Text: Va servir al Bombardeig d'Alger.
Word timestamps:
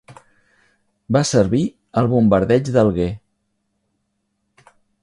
Va 1.17 1.21
servir 1.31 1.61
al 2.01 2.09
Bombardeig 2.15 2.73
d'Alger. 2.79 3.09